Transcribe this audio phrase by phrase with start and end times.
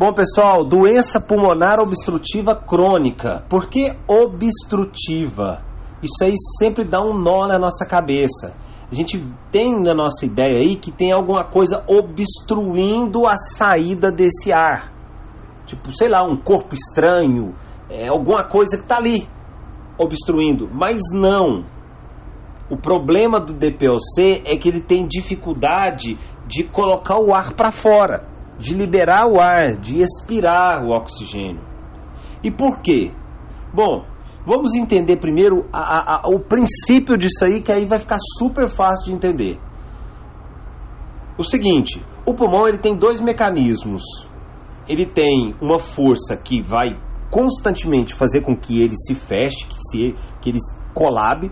[0.00, 3.44] Bom, pessoal, doença pulmonar obstrutiva crônica.
[3.50, 5.62] Por que obstrutiva?
[6.02, 8.56] Isso aí sempre dá um nó na nossa cabeça.
[8.90, 14.50] A gente tem na nossa ideia aí que tem alguma coisa obstruindo a saída desse
[14.50, 14.90] ar.
[15.66, 17.54] Tipo, sei lá, um corpo estranho,
[17.90, 19.28] é, alguma coisa que está ali
[19.98, 20.66] obstruindo.
[20.72, 21.66] Mas não.
[22.70, 28.29] O problema do DPOC é que ele tem dificuldade de colocar o ar para fora
[28.60, 31.62] de liberar o ar, de expirar o oxigênio.
[32.44, 33.10] E por quê?
[33.72, 34.04] Bom,
[34.44, 38.68] vamos entender primeiro a, a, a, o princípio disso aí, que aí vai ficar super
[38.68, 39.58] fácil de entender.
[41.38, 44.02] O seguinte, o pulmão ele tem dois mecanismos.
[44.86, 50.14] Ele tem uma força que vai constantemente fazer com que ele se feche, que, se,
[50.40, 50.58] que ele
[50.92, 51.50] colabe,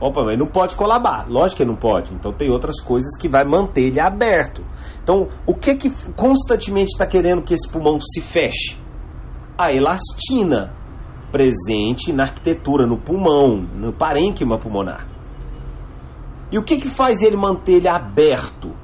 [0.00, 1.28] Opa, mas não pode colabar.
[1.28, 2.14] Lógico que não pode.
[2.14, 4.64] Então tem outras coisas que vai manter ele aberto.
[5.02, 8.78] Então, o que que constantemente está querendo que esse pulmão se feche?
[9.58, 10.74] A elastina
[11.30, 15.06] presente na arquitetura, no pulmão, no parênquima pulmonar.
[16.50, 18.74] E o que que faz ele manter ele aberto?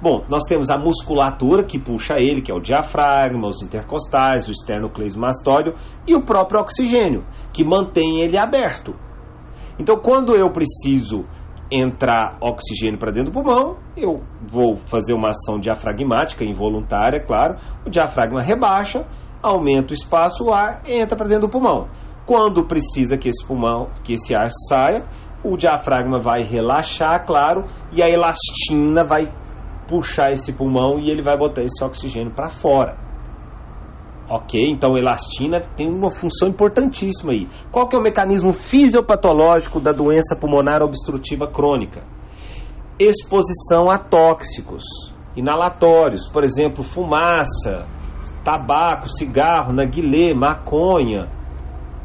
[0.00, 4.50] Bom, nós temos a musculatura que puxa ele, que é o diafragma, os intercostais, o
[4.50, 5.72] esternocleidomastóide
[6.06, 8.94] e o próprio oxigênio, que mantém ele aberto.
[9.78, 11.24] Então, quando eu preciso
[11.70, 17.56] entrar oxigênio para dentro do pulmão, eu vou fazer uma ação diafragmática involuntária, claro.
[17.86, 19.04] O diafragma rebaixa,
[19.42, 21.88] aumenta o espaço, o ar entra para dentro do pulmão.
[22.26, 25.04] Quando precisa que esse pulmão, que esse ar saia,
[25.42, 29.30] o diafragma vai relaxar, claro, e a elastina vai
[29.86, 33.03] puxar esse pulmão e ele vai botar esse oxigênio para fora.
[34.28, 37.46] Ok, então elastina tem uma função importantíssima aí.
[37.70, 42.02] Qual que é o mecanismo fisiopatológico da doença pulmonar obstrutiva crônica?
[42.98, 44.84] Exposição a tóxicos
[45.36, 47.86] inalatórios, por exemplo, fumaça,
[48.44, 51.28] tabaco, cigarro, narguilé, maconha,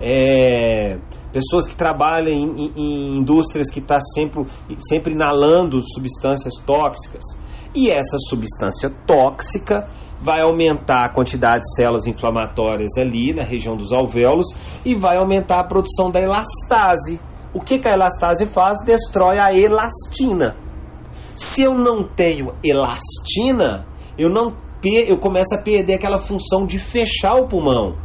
[0.02, 0.98] é,
[1.32, 4.46] pessoas que trabalham em, em, em indústrias que estão tá sempre,
[4.80, 7.24] sempre inalando substâncias tóxicas.
[7.76, 9.88] E essa substância tóxica
[10.22, 14.46] vai aumentar a quantidade de células inflamatórias ali na região dos alvéolos
[14.86, 17.20] e vai aumentar a produção da elastase.
[17.54, 18.78] O que, que a elastase faz?
[18.86, 20.56] Destrói a elastina.
[21.36, 23.86] Se eu não tenho elastina,
[24.18, 24.54] eu não
[24.84, 27.98] eu começo a perder aquela função de fechar o pulmão.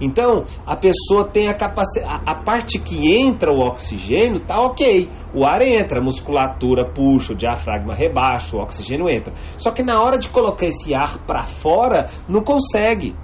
[0.00, 2.22] Então, a pessoa tem a capacidade.
[2.26, 5.08] A, parte que entra o oxigênio tá ok.
[5.32, 9.32] O ar entra, a musculatura puxa, o diafragma rebaixa, o oxigênio entra.
[9.56, 13.14] Só que na hora de colocar esse ar para fora, não consegue.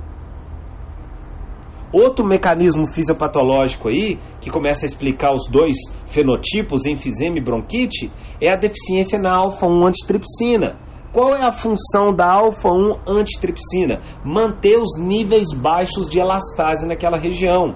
[1.92, 5.76] Outro mecanismo fisiopatológico aí, que começa a explicar os dois
[6.06, 12.26] fenotipos, enfisema e bronquite, é a deficiência na alfa-1 antitripsina qual é a função da
[12.26, 14.00] alfa-1 antitripsina?
[14.24, 17.74] Manter os níveis baixos de elastase naquela região.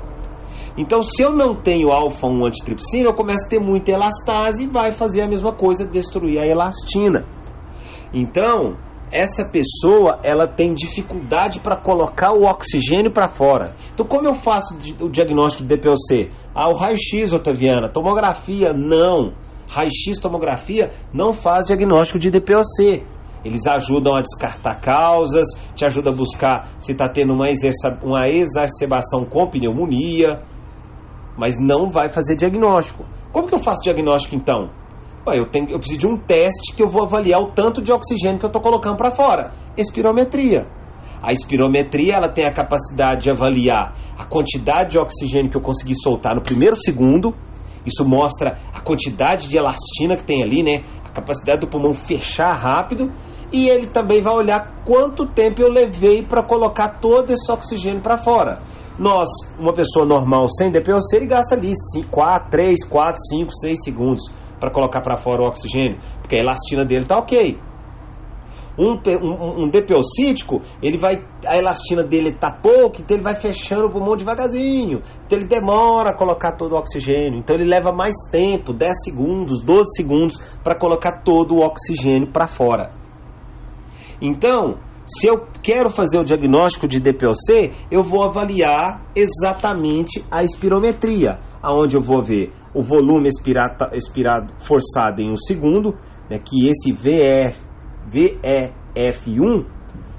[0.76, 4.92] Então, se eu não tenho alfa-1 antitripsina, eu começo a ter muita elastase e vai
[4.92, 7.24] fazer a mesma coisa, destruir a elastina.
[8.12, 8.76] Então,
[9.10, 13.74] essa pessoa ela tem dificuldade para colocar o oxigênio para fora.
[13.92, 16.30] Então, como eu faço o diagnóstico de DPOC?
[16.54, 17.88] Ah, o raio-x, Otaviana.
[17.88, 19.32] Tomografia, não.
[19.68, 23.13] Raio-x, tomografia, não faz diagnóstico de DPOC.
[23.44, 27.46] Eles ajudam a descartar causas, te ajudam a buscar se está tendo uma,
[28.02, 30.42] uma exacerbação com pneumonia,
[31.36, 33.04] mas não vai fazer diagnóstico.
[33.32, 34.70] Como que eu faço diagnóstico então?
[35.26, 37.92] Ué, eu, tenho, eu preciso de um teste que eu vou avaliar o tanto de
[37.92, 39.52] oxigênio que eu estou colocando para fora.
[39.76, 40.66] Espirometria.
[41.22, 45.94] A espirometria ela tem a capacidade de avaliar a quantidade de oxigênio que eu consegui
[45.94, 47.34] soltar no primeiro segundo.
[47.84, 50.84] Isso mostra a quantidade de elastina que tem ali, né?
[51.04, 53.12] A capacidade do pulmão fechar rápido
[53.52, 58.16] e ele também vai olhar quanto tempo eu levei para colocar todo esse oxigênio para
[58.16, 58.58] fora.
[58.98, 59.28] Nós,
[59.58, 61.72] uma pessoa normal sem DPOC, ele gasta ali
[62.10, 64.22] 4, 3, 4, 5, 6 segundos
[64.58, 67.58] para colocar para fora o oxigênio, porque a elastina dele está ok.
[68.76, 69.70] Um, um, um
[70.82, 75.00] ele vai, a elastina dele está pouco, então ele vai fechando o pulmão devagarzinho.
[75.24, 77.38] Então ele demora a colocar todo o oxigênio.
[77.38, 82.46] Então ele leva mais tempo, 10 segundos, 12 segundos, para colocar todo o oxigênio para
[82.46, 82.92] fora.
[84.20, 91.38] Então, se eu quero fazer o diagnóstico de DPOC, eu vou avaliar exatamente a espirometria,
[91.62, 95.94] aonde eu vou ver o volume expirado, expirado forçado em um segundo,
[96.28, 97.60] né, que esse VF,
[98.10, 99.66] VEF1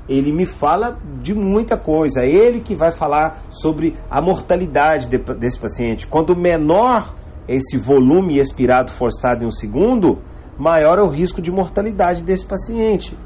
[0.08, 2.22] ele me fala de muita coisa.
[2.22, 6.08] É ele que vai falar sobre a mortalidade de, desse paciente.
[6.08, 7.14] Quanto menor
[7.48, 10.20] esse volume expirado forçado em um segundo,
[10.58, 13.18] maior é o risco de mortalidade desse paciente.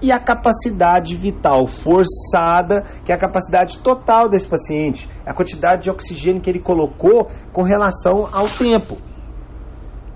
[0.00, 5.90] e a capacidade vital forçada, que é a capacidade total desse paciente, a quantidade de
[5.90, 8.96] oxigênio que ele colocou com relação ao tempo.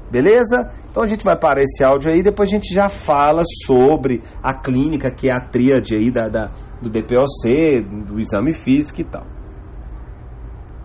[0.08, 0.70] Beleza?
[0.92, 4.52] Então a gente vai parar esse áudio aí, depois a gente já fala sobre a
[4.52, 6.50] clínica, que é a tríade aí da, da
[6.82, 9.24] do DPOC, do exame físico e tal.